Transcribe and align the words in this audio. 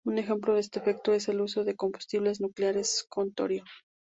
Un 0.03 0.17
ejemplo 0.17 0.55
de 0.55 0.61
este 0.61 0.79
efecto 0.79 1.13
es 1.13 1.27
el 1.29 1.41
uso 1.41 1.63
de 1.63 1.75
combustibles 1.75 2.41
nucleares 2.41 3.05
con 3.07 3.31
torio. 3.35 3.63